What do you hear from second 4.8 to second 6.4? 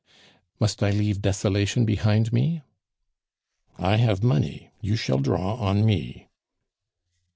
you shall draw on me."